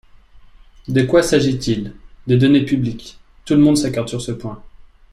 [0.87, 1.93] De quoi s’agit-il?
[2.25, 4.63] De données publiques– tout le monde s’accorde sur ce point.